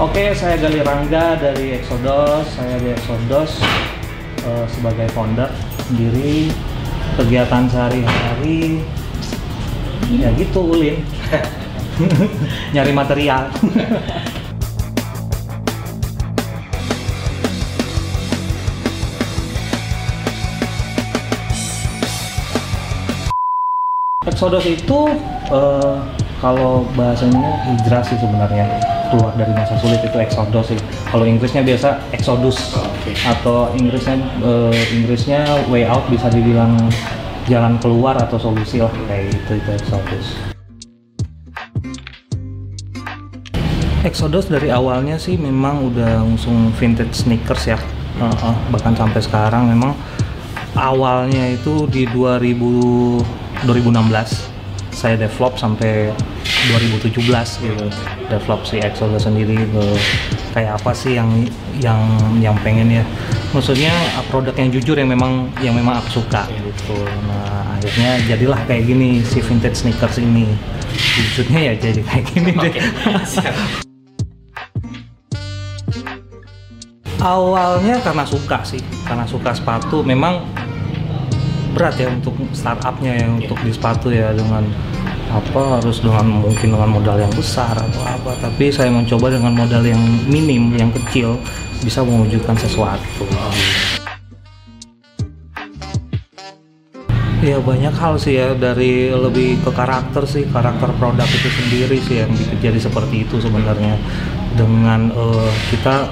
Oke, 0.00 0.32
saya 0.32 0.56
Gali 0.56 0.80
Rangga 0.80 1.36
dari 1.36 1.76
Exodus. 1.76 2.48
Saya 2.56 2.80
di 2.80 2.96
Exodus 2.96 3.60
eh, 4.42 4.66
sebagai 4.72 5.12
founder 5.12 5.52
sendiri. 5.84 6.48
Kegiatan 7.20 7.68
sehari-hari 7.68 8.80
ya 10.16 10.32
gitu 10.40 10.64
ulin. 10.64 10.98
Nyari 12.74 12.92
material. 12.96 13.52
Exodus 24.24 24.64
itu 24.64 25.00
eh, 25.52 25.96
kalau 26.40 26.88
bahasanya 26.96 27.60
hijrah 27.68 28.00
sih 28.00 28.16
sebenarnya 28.16 28.66
keluar 29.14 29.30
dari 29.38 29.54
masa 29.54 29.78
sulit 29.78 30.02
itu 30.02 30.18
Exodus 30.18 30.74
sih. 30.74 30.78
Kalau 31.06 31.22
Inggrisnya 31.22 31.62
biasa 31.62 32.02
Exodus 32.10 32.58
Oke. 32.74 33.14
atau 33.22 33.70
Inggrisnya 33.78 34.18
eh, 34.42 34.94
Inggrisnya 34.98 35.40
way 35.70 35.86
out 35.86 36.02
bisa 36.10 36.26
dibilang 36.34 36.74
jalan 37.46 37.78
keluar 37.78 38.18
atau 38.18 38.34
solusi 38.42 38.82
lah 38.82 38.90
kayak 39.06 39.30
itu 39.30 39.52
itu 39.62 39.70
Exodus. 39.70 40.26
Exodus 44.02 44.50
dari 44.50 44.68
awalnya 44.74 45.16
sih 45.16 45.38
memang 45.38 45.94
udah 45.94 46.26
ngusung 46.26 46.74
vintage 46.74 47.14
sneakers 47.14 47.70
ya. 47.70 47.78
Eh, 48.18 48.26
eh, 48.26 48.56
bahkan 48.74 48.98
sampai 48.98 49.22
sekarang 49.22 49.70
memang 49.70 49.94
awalnya 50.74 51.54
itu 51.54 51.86
di 51.86 52.02
2000 52.10 53.22
2016 53.62 54.50
saya 54.90 55.14
develop 55.14 55.54
sampai 55.54 56.10
2017 56.72 57.20
gitu. 57.64 57.86
Develop 58.30 58.60
si 58.64 58.76
Exodus 58.80 59.26
sendiri 59.26 59.58
eh, 59.58 59.98
kayak 60.56 60.80
apa 60.80 60.90
sih 60.96 61.18
yang 61.18 61.28
yang 61.82 62.00
yang 62.40 62.56
pengen 62.62 62.88
ya? 62.88 63.04
Maksudnya 63.50 63.92
uh, 64.18 64.24
produk 64.30 64.54
yang 64.58 64.70
jujur 64.74 64.96
yang 64.98 65.10
memang 65.10 65.50
yang 65.62 65.74
memang 65.74 66.00
aku 66.02 66.22
suka 66.22 66.46
gitu. 66.50 66.96
Nah 67.28 67.78
akhirnya 67.78 68.18
jadilah 68.26 68.60
kayak 68.66 68.88
gini 68.88 69.22
si 69.22 69.38
vintage 69.44 69.84
sneakers 69.84 70.18
ini. 70.18 70.48
Wujudnya 70.94 71.60
ya 71.70 71.74
jadi 71.78 72.00
kayak 72.02 72.24
gini 72.32 72.50
deh. 72.54 72.74
Siap. 73.34 73.84
awalnya 77.24 77.96
karena 78.04 78.20
suka 78.28 78.60
sih 78.68 78.82
karena 79.08 79.24
suka 79.24 79.56
sepatu. 79.56 80.04
Memang 80.04 80.44
berat 81.74 81.98
ya 81.98 82.06
untuk 82.12 82.38
startupnya 82.54 83.18
ya 83.18 83.26
untuk 83.26 83.58
di 83.64 83.74
sepatu 83.74 84.14
ya 84.14 84.30
dengan 84.30 84.62
apa 85.34 85.82
harus 85.82 85.98
dengan 85.98 86.46
mungkin 86.46 86.78
dengan 86.78 86.90
modal 86.94 87.18
yang 87.18 87.34
besar 87.34 87.74
atau 87.74 88.02
apa. 88.06 88.38
Tapi 88.38 88.70
saya 88.70 88.94
mencoba 88.94 89.34
dengan 89.34 89.58
modal 89.58 89.82
yang 89.82 89.98
minim 90.30 90.70
yang 90.78 90.94
kecil 90.94 91.34
bisa 91.82 92.06
mewujudkan 92.06 92.54
sesuatu. 92.54 93.26
Ya 97.44 97.60
banyak 97.60 97.92
hal 97.92 98.16
sih 98.16 98.40
ya 98.40 98.56
dari 98.56 99.12
lebih 99.12 99.60
ke 99.60 99.68
karakter 99.74 100.24
sih 100.24 100.48
karakter 100.48 100.88
produk 100.96 101.28
itu 101.28 101.50
sendiri 101.52 101.98
sih 102.00 102.24
yang 102.24 102.32
bikin 102.32 102.80
seperti 102.80 103.26
itu 103.26 103.36
sebenarnya. 103.42 103.98
Dengan 104.54 105.10
eh, 105.12 105.52
kita 105.74 106.08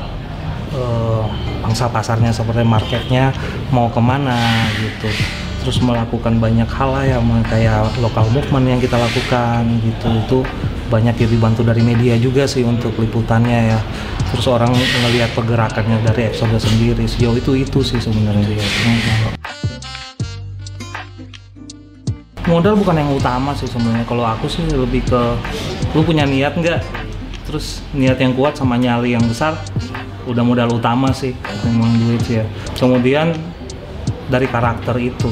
eh, 0.77 1.25
pangsa 1.63 1.87
pasarnya 1.89 2.35
seperti 2.35 2.67
marketnya 2.67 3.31
mau 3.71 3.87
ke 3.89 4.03
mana 4.03 4.67
gitu 4.77 5.09
terus 5.63 5.79
melakukan 5.79 6.43
banyak 6.43 6.67
hal 6.67 6.91
lah 6.91 7.07
ya 7.07 7.19
kayak 7.47 7.95
lokal 8.03 8.27
movement 8.35 8.67
yang 8.67 8.81
kita 8.83 8.99
lakukan 8.99 9.63
gitu. 9.87 10.07
Itu 10.27 10.39
banyak 10.91 11.15
yang 11.17 11.31
dibantu 11.31 11.63
dari 11.65 11.81
media 11.81 12.19
juga 12.19 12.45
sih 12.45 12.67
untuk 12.67 12.93
liputannya 12.99 13.73
ya. 13.73 13.81
Terus 14.35 14.47
orang 14.51 14.75
melihat 14.75 15.31
pergerakannya 15.39 16.03
dari 16.03 16.29
Exodus 16.29 16.67
sendiri 16.67 17.07
sejauh 17.07 17.39
itu 17.39 17.53
itu 17.63 17.79
sih 17.81 18.03
sebenarnya. 18.03 18.59
Modal 22.51 22.75
bukan 22.75 22.99
yang 22.99 23.11
utama 23.15 23.55
sih 23.55 23.71
sebenarnya. 23.71 24.03
Kalau 24.03 24.27
aku 24.27 24.51
sih 24.51 24.67
lebih 24.67 25.07
ke 25.07 25.23
lu 25.95 26.03
punya 26.03 26.27
niat 26.27 26.59
nggak? 26.59 26.83
Terus 27.47 27.87
niat 27.95 28.19
yang 28.19 28.35
kuat 28.35 28.59
sama 28.59 28.75
nyali 28.75 29.15
yang 29.15 29.23
besar 29.25 29.55
udah 30.27 30.43
modal 30.43 30.75
utama 30.75 31.15
sih. 31.15 31.37
Memang 31.69 31.93
duit 32.03 32.25
ya. 32.27 32.45
Kemudian 32.75 33.37
dari 34.33 34.49
karakter 34.49 34.97
itu 34.97 35.29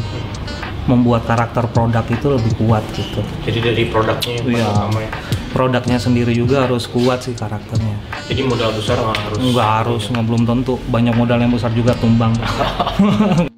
membuat 0.85 1.25
karakter 1.25 1.65
produk 1.73 2.05
itu 2.13 2.27
lebih 2.29 2.53
kuat 2.61 2.85
gitu. 2.93 3.25
Jadi 3.49 3.59
dari 3.65 3.89
produknya 3.89 4.45
utama 4.45 5.01
ya. 5.01 5.11
produknya 5.57 5.97
sendiri 5.97 6.37
juga 6.37 6.69
harus 6.69 6.85
kuat 6.85 7.25
sih 7.25 7.33
karakternya. 7.33 7.97
Jadi 8.29 8.45
modal 8.45 8.77
besar 8.77 9.01
nggak 9.01 9.17
harus. 9.17 9.41
nggak 9.41 9.69
harus 9.81 10.03
nggak 10.13 10.25
belum 10.29 10.43
tentu. 10.45 10.77
Banyak 10.93 11.15
modal 11.17 11.41
yang 11.41 11.53
besar 11.57 11.73
juga 11.73 11.97
tumbang. 11.97 12.37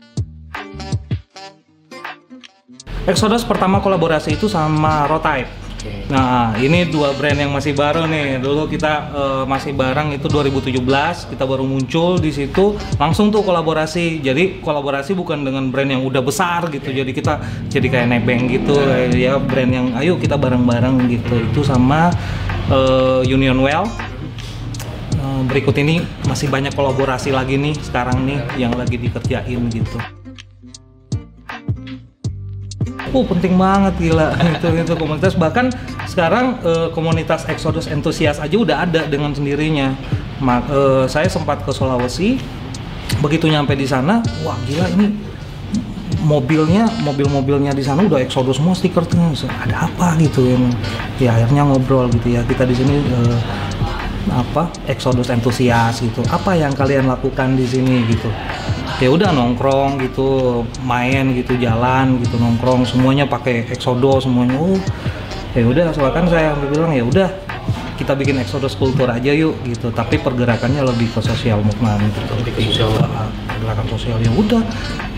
Exodus 3.02 3.42
pertama 3.42 3.82
kolaborasi 3.82 4.38
itu 4.38 4.46
sama 4.46 5.10
Rotype 5.10 5.61
Oke. 5.82 6.06
Nah, 6.14 6.54
ini 6.62 6.86
dua 6.86 7.10
brand 7.10 7.34
yang 7.34 7.50
masih 7.50 7.74
baru 7.74 8.06
nih. 8.06 8.38
Dulu 8.38 8.70
kita 8.70 9.10
eh, 9.10 9.44
masih 9.50 9.74
bareng 9.74 10.14
itu 10.14 10.30
2017, 10.30 10.78
kita 11.34 11.42
baru 11.42 11.66
muncul 11.66 12.22
di 12.22 12.30
situ, 12.30 12.78
langsung 13.02 13.34
tuh 13.34 13.42
kolaborasi. 13.42 14.22
Jadi 14.22 14.62
kolaborasi 14.62 15.18
bukan 15.18 15.42
dengan 15.42 15.74
brand 15.74 15.90
yang 15.90 16.06
udah 16.06 16.22
besar 16.22 16.70
gitu. 16.70 16.94
Jadi 16.94 17.10
kita 17.10 17.42
jadi 17.66 17.86
kayak 17.90 18.06
nebeng 18.14 18.46
gitu 18.46 18.78
ya 19.18 19.42
brand 19.42 19.72
yang 19.74 19.86
ayo 19.98 20.14
kita 20.22 20.38
bareng-bareng 20.38 21.02
gitu. 21.10 21.34
Itu 21.50 21.60
sama 21.66 22.14
eh, 22.70 23.26
Union 23.26 23.58
Well. 23.58 23.90
Eh, 25.18 25.42
berikut 25.50 25.74
ini 25.82 25.98
masih 26.30 26.46
banyak 26.46 26.78
kolaborasi 26.78 27.34
lagi 27.34 27.58
nih 27.58 27.74
sekarang 27.82 28.22
nih 28.22 28.38
yang 28.54 28.70
lagi 28.78 29.02
dikerjain 29.02 29.58
gitu. 29.66 30.21
Oh 33.12 33.24
penting 33.28 33.60
banget 33.60 33.92
gila 34.00 34.32
itu 34.56 34.66
itu 34.72 34.94
komunitas 34.96 35.36
bahkan 35.36 35.68
sekarang 36.08 36.56
eh, 36.64 36.88
komunitas 36.96 37.44
Exodus 37.44 37.86
entusias 37.92 38.40
aja 38.40 38.56
udah 38.56 38.76
ada 38.88 39.04
dengan 39.04 39.36
sendirinya. 39.36 39.92
Ma- 40.40 40.64
eh, 40.64 41.04
saya 41.06 41.28
sempat 41.28 41.62
ke 41.62 41.70
Sulawesi, 41.70 42.40
begitu 43.20 43.46
nyampe 43.46 43.76
di 43.76 43.84
sana, 43.84 44.24
wah 44.42 44.56
gila 44.64 44.88
ini 44.96 45.12
mobilnya 46.22 46.86
mobil-mobilnya 47.02 47.74
di 47.74 47.82
sana 47.82 48.06
udah 48.06 48.22
Exodus 48.22 48.56
semua 48.62 48.72
stiker 48.72 49.04
ada 49.04 49.86
apa 49.90 50.16
gitu 50.18 50.48
ya. 50.48 50.56
Ya 51.20 51.30
akhirnya 51.36 51.68
ngobrol 51.68 52.08
gitu 52.10 52.32
ya 52.32 52.40
kita 52.48 52.64
di 52.64 52.74
sini 52.74 52.96
eh, 52.96 53.38
apa 54.32 54.72
Exodus 54.88 55.28
entusias 55.28 56.00
gitu. 56.00 56.24
Apa 56.32 56.56
yang 56.56 56.72
kalian 56.72 57.10
lakukan 57.10 57.58
di 57.58 57.66
sini 57.68 58.06
gitu? 58.08 58.30
Ya 59.02 59.10
udah 59.10 59.34
nongkrong 59.34 59.98
gitu 60.06 60.62
main 60.86 61.34
gitu 61.34 61.58
jalan 61.58 62.22
gitu 62.22 62.38
nongkrong 62.38 62.86
semuanya 62.86 63.26
pakai 63.26 63.66
Exodus 63.66 64.30
semuanya. 64.30 64.54
Oh 64.62 64.78
ya 65.58 65.66
udah 65.66 65.90
soalnya 65.90 66.14
kan 66.14 66.24
saya 66.30 66.54
bilang 66.70 66.94
ya 66.94 67.02
udah 67.02 67.28
kita 67.98 68.14
bikin 68.14 68.38
Exodus 68.38 68.78
kultur 68.78 69.10
aja 69.10 69.34
yuk 69.34 69.58
gitu. 69.66 69.90
Tapi 69.90 70.22
pergerakannya 70.22 70.86
lebih 70.86 71.10
ke 71.10 71.18
sosial 71.18 71.58
movement 71.66 71.98
gitu. 72.14 72.30
Lebih 72.46 72.52
ke 72.54 72.60
sosial. 72.70 72.94
Ah, 73.02 73.26
pergerakan 73.50 73.86
sosial. 73.90 74.22
Ya 74.22 74.30
udah 74.30 74.62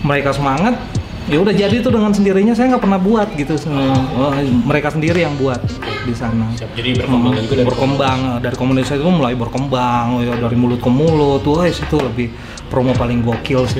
mereka 0.01 0.33
semangat 0.33 0.81
ya 1.25 1.41
udah 1.41 1.53
jadi 1.53 1.81
itu 1.81 1.89
dengan 1.89 2.13
sendirinya 2.13 2.53
saya 2.53 2.73
nggak 2.73 2.83
pernah 2.89 2.97
buat 2.97 3.29
gitu. 3.37 3.53
Oh, 3.69 4.33
mereka 4.65 4.97
sendiri 4.97 5.21
yang 5.21 5.37
buat 5.37 5.61
di 6.05 6.13
sana. 6.17 6.49
Siap. 6.57 6.73
Jadi 6.73 7.05
berkembang 7.05 7.37
juga 7.37 7.53
dari 7.53 7.65
berkembang. 7.69 8.19
Dari 8.41 8.55
komunitas 8.57 8.97
itu 8.97 9.09
mulai 9.13 9.37
berkembang 9.37 10.25
ya 10.25 10.33
dari 10.41 10.57
mulut 10.57 10.81
ke 10.81 10.89
mulut. 10.89 11.45
Tuh 11.45 11.69
itu 11.69 11.97
lebih 12.01 12.33
promo 12.75 12.91
paling 12.91 13.23
gokil 13.23 13.63
sih. 13.71 13.79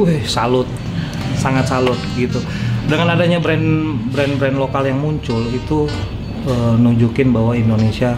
Wih, 0.00 0.24
salut. 0.24 0.64
Sangat 1.36 1.68
salut 1.68 2.00
gitu. 2.16 2.40
Dengan 2.88 3.12
adanya 3.12 3.36
brand 3.36 4.00
brand-brand 4.08 4.56
lokal 4.56 4.88
yang 4.88 4.96
muncul 4.96 5.44
itu 5.52 5.84
eh, 6.48 6.74
nunjukin 6.80 7.28
bahwa 7.28 7.52
Indonesia 7.52 8.16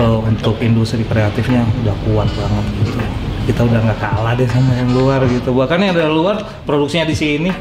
eh, 0.00 0.18
untuk 0.24 0.56
industri 0.64 1.04
kreatifnya 1.04 1.68
udah 1.84 1.96
kuat 2.08 2.28
banget 2.32 2.66
gitu. 2.80 2.96
Kita 3.52 3.60
udah 3.68 3.80
nggak 3.84 4.00
kalah 4.00 4.32
deh 4.32 4.48
sama 4.48 4.72
yang 4.72 4.96
luar 4.96 5.20
gitu. 5.28 5.52
Bahkan 5.52 5.76
yang 5.76 5.92
dari 5.92 6.08
luar 6.08 6.40
produksinya 6.64 7.04
di 7.04 7.16
sini. 7.18 7.52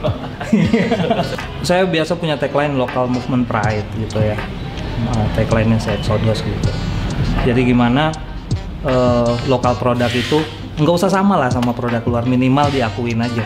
Saya 1.68 1.84
biasa 1.84 2.16
punya 2.16 2.40
tagline 2.40 2.80
local 2.80 3.12
movement 3.12 3.44
pride 3.44 3.88
gitu 4.00 4.24
ya. 4.24 4.40
Nah, 5.02 5.26
tagline-nya 5.34 5.82
saya 5.82 5.98
Exodus 5.98 6.46
gitu 6.46 6.70
jadi 7.42 7.62
gimana 7.64 8.14
eh, 8.84 9.32
lokal 9.48 9.74
produk 9.78 10.10
itu 10.10 10.42
nggak 10.78 10.96
usah 10.96 11.12
sama 11.12 11.38
lah 11.38 11.50
sama 11.52 11.74
produk 11.74 12.02
luar 12.08 12.24
minimal 12.26 12.70
diakuin 12.70 13.22
aja 13.22 13.46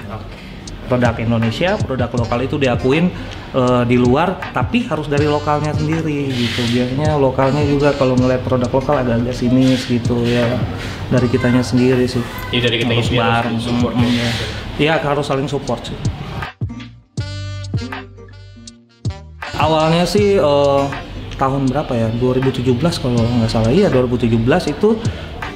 produk 0.86 1.18
Indonesia 1.18 1.74
produk 1.82 2.14
lokal 2.14 2.46
itu 2.46 2.56
diakuin 2.62 3.10
eh, 3.52 3.84
di 3.90 3.98
luar 3.98 4.38
tapi 4.54 4.86
harus 4.86 5.10
dari 5.10 5.26
lokalnya 5.26 5.74
sendiri 5.74 6.30
gitu 6.30 6.62
biasanya 6.70 7.18
lokalnya 7.18 7.66
juga 7.66 7.92
kalau 7.98 8.14
ngeliat 8.14 8.46
produk 8.46 8.70
lokal 8.70 9.02
agak-agak 9.02 9.34
sinis 9.34 9.88
gitu 9.90 10.22
ya 10.24 10.46
dari 11.10 11.28
kitanya 11.28 11.66
sendiri 11.66 12.06
sih 12.06 12.22
Jadi 12.54 12.62
dari 12.62 12.76
kita 12.82 12.94
harus 12.94 13.10
bareng 13.10 13.58
support 13.60 13.94
Mm, 13.96 14.06
ya. 14.06 14.12
ya. 14.14 14.32
Iya, 14.76 14.94
harus 15.00 15.26
saling 15.26 15.48
support 15.48 15.82
sih 15.88 15.98
awalnya 19.56 20.04
sih 20.06 20.38
eh, 20.38 20.84
tahun 21.36 21.68
berapa 21.68 21.92
ya 21.92 22.08
2017 22.14 22.64
kalau 22.98 23.22
nggak 23.22 23.50
salah 23.50 23.70
iya 23.70 23.88
2017 23.88 24.36
itu 24.70 24.90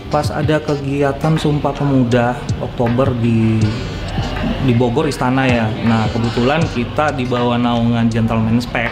pas 0.10 0.28
ada 0.30 0.58
kegiatan 0.58 1.34
Sumpah 1.36 1.72
Pemuda 1.72 2.34
Oktober 2.60 3.14
di 3.16 3.62
di 4.60 4.74
Bogor 4.74 5.06
Istana 5.06 5.46
ya. 5.46 5.66
Nah 5.84 6.10
kebetulan 6.10 6.66
kita 6.68 7.12
di 7.12 7.24
bawah 7.24 7.56
naungan 7.56 8.08
Gentleman 8.08 8.58
Spec 8.58 8.90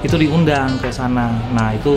itu 0.00 0.16
diundang 0.16 0.78
ke 0.78 0.88
sana. 0.88 1.28
Nah 1.52 1.70
itu 1.70 1.92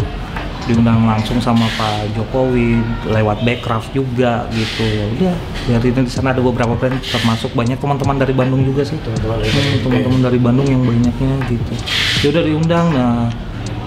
diundang 0.65 1.01
langsung 1.01 1.41
sama 1.41 1.65
Pak 1.73 2.13
Jokowi 2.13 2.77
lewat 3.09 3.41
Backcraft 3.41 3.89
juga 3.89 4.45
gitu 4.51 4.85
ya 4.85 5.05
udah 5.09 5.35
dari 5.65 5.89
di 5.95 6.05
sana 6.05 6.29
ada 6.29 6.45
beberapa 6.45 6.77
brand 6.77 6.93
termasuk 7.01 7.57
banyak 7.57 7.81
teman-teman 7.81 8.21
dari 8.21 8.37
Bandung 8.37 8.61
juga 8.61 8.85
sih 8.85 8.93
Teman-teman 9.01 9.39
dari 9.39 9.49
Hmm, 9.49 9.57
Bandung. 9.57 9.81
teman-teman 9.81 10.19
dari 10.21 10.37
Bandung 10.37 10.67
yang 10.69 10.83
banyaknya 10.85 11.31
gitu 11.49 11.73
ya 12.21 12.27
udah 12.29 12.43
diundang 12.45 12.85
nah 12.93 13.33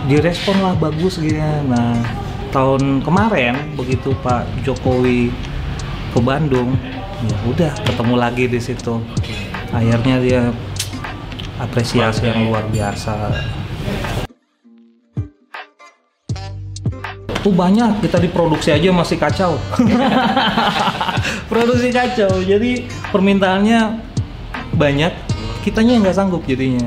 direspon 0.06 0.56
lah 0.62 0.75
bagus 0.78 1.19
gitu 1.19 1.38
ya. 1.38 1.62
Nah 1.66 1.99
tahun 2.52 3.00
kemarin 3.00 3.56
begitu 3.78 4.12
Pak 4.20 4.44
Jokowi 4.66 5.32
ke 6.12 6.20
Bandung 6.20 6.76
ya 7.22 7.37
udah 7.49 7.72
ketemu 7.87 8.14
lagi 8.19 8.44
di 8.50 8.60
situ. 8.60 9.00
Akhirnya 9.72 10.20
dia 10.20 10.43
apresiasi 11.56 12.28
yang 12.28 12.50
luar 12.50 12.66
biasa. 12.69 13.14
Tuh 17.43 17.50
banyak 17.50 18.06
kita 18.06 18.22
diproduksi 18.22 18.70
aja 18.70 18.94
masih 18.94 19.19
kacau. 19.19 19.58
Produksi 21.50 21.90
kacau 21.90 22.38
jadi 22.38 22.87
permintaannya 23.10 23.98
banyak 24.78 25.10
kitanya 25.66 25.98
nggak 25.98 26.14
sanggup 26.14 26.46
jadinya. 26.46 26.87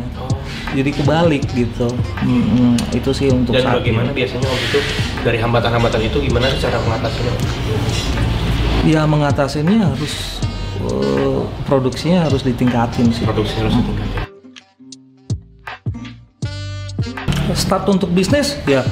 Jadi 0.74 0.90
kebalik 0.90 1.44
gitu. 1.54 1.88
Mm-mm, 2.26 2.80
itu 2.96 3.10
sih 3.14 3.30
untuk 3.30 3.54
Dan 3.54 3.64
saat 3.70 3.84
bagaimana 3.84 4.10
ini. 4.10 4.18
biasanya 4.18 4.48
waktu 4.50 4.66
itu 4.72 4.80
dari 5.22 5.38
hambatan-hambatan 5.38 6.02
itu 6.02 6.18
gimana 6.26 6.50
cara 6.58 6.78
mengatasinya? 6.82 7.34
ya 8.86 9.02
mengatasinya 9.10 9.98
harus 9.98 10.38
eh, 10.78 11.42
produksinya 11.66 12.30
harus 12.30 12.42
ditingkatin 12.46 13.10
sih. 13.14 13.26
Produksinya 13.26 13.70
harus 13.70 13.78
ditingkatin. 13.82 14.24
start 17.56 17.88
untuk 17.88 18.12
bisnis 18.12 18.60
ya 18.68 18.84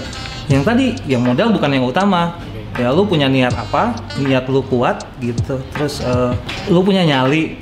yang 0.47 0.63
tadi 0.63 0.95
yang 1.03 1.21
modal 1.23 1.51
bukan 1.51 1.71
yang 1.73 1.85
utama. 1.87 2.37
Ya 2.73 2.89
lu 2.89 3.05
punya 3.05 3.29
niat 3.29 3.53
apa 3.53 3.93
niat 4.17 4.49
lu 4.49 4.65
kuat 4.65 5.05
gitu. 5.21 5.61
Terus 5.77 6.01
eh, 6.01 6.33
lu 6.73 6.81
punya 6.81 7.05
nyali 7.05 7.61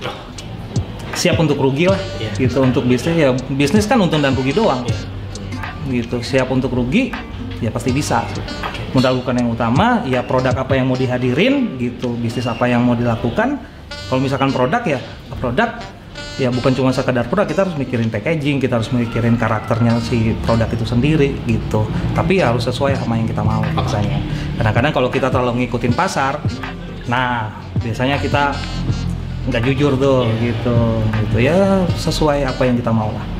siap 1.22 1.38
untuk 1.38 1.62
rugi 1.62 1.86
lah. 1.86 2.02
Iya. 2.18 2.34
gitu 2.42 2.66
untuk 2.66 2.84
bisnis 2.90 3.14
ya 3.14 3.30
bisnis 3.54 3.86
kan 3.86 4.02
untung 4.02 4.26
dan 4.26 4.34
rugi 4.34 4.58
doang. 4.58 4.82
Iya. 4.90 4.98
gitu 6.02 6.18
siap 6.26 6.50
untuk 6.50 6.74
rugi 6.74 7.14
ya 7.62 7.70
pasti 7.70 7.94
bisa 7.94 8.26
modal 8.98 9.22
bukan 9.22 9.38
yang 9.38 9.50
utama 9.54 10.02
ya 10.10 10.26
produk 10.26 10.58
apa 10.58 10.74
yang 10.74 10.90
mau 10.90 10.98
dihadirin 10.98 11.78
gitu 11.78 12.18
bisnis 12.18 12.50
apa 12.50 12.66
yang 12.66 12.82
mau 12.82 12.98
dilakukan. 12.98 13.62
Kalau 14.10 14.20
misalkan 14.20 14.50
produk 14.50 14.82
ya 14.82 15.00
produk 15.38 15.78
ya 16.40 16.50
bukan 16.50 16.74
cuma 16.74 16.90
sekedar 16.90 17.30
produk 17.30 17.46
kita 17.46 17.70
harus 17.70 17.76
mikirin 17.78 18.10
packaging 18.10 18.58
kita 18.58 18.82
harus 18.82 18.90
mikirin 18.90 19.38
karakternya 19.38 20.02
si 20.02 20.34
produk 20.42 20.68
itu 20.74 20.86
sendiri 20.90 21.38
gitu. 21.46 21.86
Tapi 22.18 22.42
ya 22.42 22.50
harus 22.50 22.66
sesuai 22.66 22.98
sama 22.98 23.22
yang 23.22 23.30
kita 23.30 23.46
mau 23.46 23.62
biasanya 23.62 24.20
kadang-kadang 24.58 24.94
kalau 24.94 25.10
kita 25.10 25.28
terlalu 25.30 25.66
ngikutin 25.66 25.94
pasar 25.94 26.38
nah 27.10 27.50
biasanya 27.82 28.22
kita 28.22 28.54
nggak 29.48 29.62
jujur 29.72 29.96
tuh 29.98 30.28
gitu. 30.44 30.76
Gitu 31.16 31.38
ya 31.42 31.88
sesuai 31.96 32.46
apa 32.46 32.68
yang 32.68 32.76
kita 32.78 32.92
mau 32.92 33.10
lah 33.16 33.31